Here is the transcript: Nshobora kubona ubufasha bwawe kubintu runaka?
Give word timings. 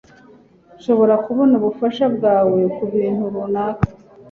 Nshobora 0.77 1.15
kubona 1.25 1.53
ubufasha 1.59 2.05
bwawe 2.15 2.59
kubintu 2.75 3.23
runaka? 3.33 3.87